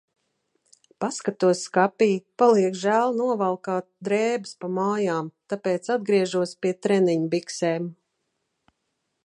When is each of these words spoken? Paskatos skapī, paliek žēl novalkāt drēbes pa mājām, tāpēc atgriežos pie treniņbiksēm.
Paskatos 1.03 1.59
skapī, 1.65 2.07
paliek 2.43 2.79
žēl 2.85 3.13
novalkāt 3.19 3.87
drēbes 4.09 4.55
pa 4.63 4.69
mājām, 4.79 5.29
tāpēc 5.53 5.93
atgriežos 5.97 6.55
pie 6.65 6.75
treniņbiksēm. 6.87 7.91